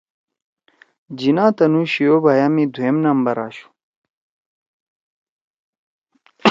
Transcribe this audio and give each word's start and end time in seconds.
جناح 1.19 1.49
تُنُو 1.57 1.81
شی 1.91 2.05
او 2.11 2.17
بھیَا 2.23 2.47
می 2.53 2.63
دُھوئم 2.73 2.95
نمبر 3.05 3.35
آشُو 3.45 3.67